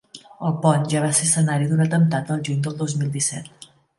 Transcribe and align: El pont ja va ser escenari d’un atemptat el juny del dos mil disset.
El 0.47 0.53
pont 0.63 0.85
ja 0.93 1.03
va 1.03 1.11
ser 1.17 1.27
escenari 1.27 1.69
d’un 1.73 1.85
atemptat 1.85 2.33
el 2.37 2.43
juny 2.49 2.65
del 2.69 2.79
dos 2.83 2.99
mil 3.03 3.15
disset. 3.19 3.71